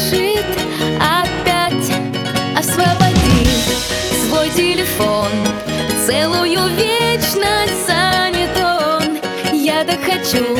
[0.00, 0.44] спешит
[0.98, 1.92] опять
[2.56, 3.46] Освободи
[4.26, 5.28] свой телефон.
[6.06, 9.18] Целую вечность занят он.
[9.52, 10.58] Я так хочу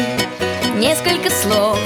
[0.78, 1.78] несколько слов.